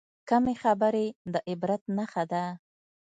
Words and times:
کمې 0.29 0.53
خبرې، 0.63 1.05
د 1.33 1.35
عبرت 1.49 1.81
نښه 1.97 2.23
ده. 2.31 2.43